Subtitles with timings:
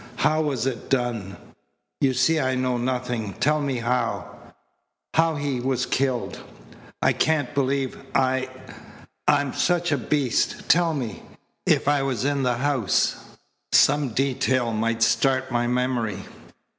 [0.15, 1.37] How was it done?
[1.99, 3.33] You see I know nothing.
[3.33, 4.35] Tell me how
[5.13, 6.39] how he was killed.
[7.03, 8.49] I can't believe I
[9.27, 10.67] I'm such a beast.
[10.67, 11.21] Tell me.
[11.67, 13.15] If I was in the house,
[13.73, 16.17] some detail might start my memory."